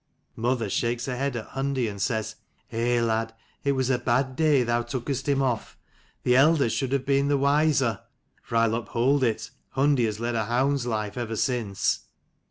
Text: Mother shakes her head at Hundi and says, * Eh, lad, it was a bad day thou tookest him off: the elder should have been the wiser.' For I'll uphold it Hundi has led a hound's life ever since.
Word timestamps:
Mother 0.35 0.67
shakes 0.67 1.05
her 1.05 1.15
head 1.15 1.35
at 1.35 1.49
Hundi 1.49 1.87
and 1.87 2.01
says, 2.01 2.37
* 2.55 2.71
Eh, 2.71 2.99
lad, 3.03 3.35
it 3.63 3.73
was 3.73 3.91
a 3.91 3.99
bad 3.99 4.35
day 4.35 4.63
thou 4.63 4.81
tookest 4.81 5.27
him 5.27 5.43
off: 5.43 5.77
the 6.23 6.35
elder 6.35 6.69
should 6.71 6.91
have 6.91 7.05
been 7.05 7.27
the 7.27 7.37
wiser.' 7.37 7.99
For 8.41 8.55
I'll 8.55 8.73
uphold 8.73 9.23
it 9.23 9.51
Hundi 9.75 10.05
has 10.05 10.19
led 10.19 10.33
a 10.33 10.45
hound's 10.45 10.87
life 10.87 11.17
ever 11.19 11.35
since. 11.35 11.99